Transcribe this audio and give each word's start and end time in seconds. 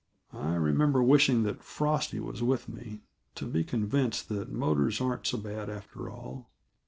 I 0.33 0.55
remember 0.55 1.03
wishing 1.03 1.43
that 1.43 1.61
Frosty 1.63 2.19
was 2.19 2.41
with 2.41 2.67
me, 2.67 3.01
to 3.35 3.45
be 3.45 3.63
convinced 3.63 4.29
that 4.29 4.51
motors 4.51 4.99
aren't 4.99 5.27
so 5.27 5.37
bad 5.37 5.69
after 5.69 6.09
all. 6.09 6.49